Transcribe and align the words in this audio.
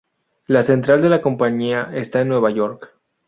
La 0.47 0.63
central 0.63 1.03
de 1.03 1.09
la 1.09 1.21
compañía 1.21 1.91
está 1.93 2.21
en 2.21 2.29
Nueva 2.29 2.49
York. 2.49 2.91